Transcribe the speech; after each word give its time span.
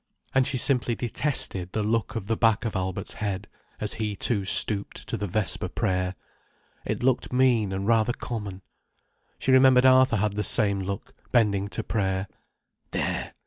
And 0.33 0.47
she 0.47 0.57
simply 0.57 0.95
detested 0.95 1.73
the 1.73 1.83
look 1.83 2.15
of 2.15 2.25
the 2.25 2.35
back 2.35 2.65
of 2.65 2.75
Albert's 2.75 3.13
head, 3.13 3.47
as 3.79 3.93
he 3.93 4.15
too 4.15 4.43
stooped 4.45 5.07
to 5.07 5.15
the 5.15 5.27
vesper 5.27 5.67
prayer. 5.67 6.15
It 6.83 7.03
looked 7.03 7.31
mean 7.31 7.71
and 7.71 7.85
rather 7.85 8.13
common. 8.13 8.63
She 9.37 9.51
remembered 9.51 9.85
Arthur 9.85 10.15
had 10.17 10.33
the 10.33 10.41
same 10.41 10.79
look, 10.79 11.13
bending 11.31 11.67
to 11.67 11.83
prayer. 11.83 12.27
There! 12.89 13.31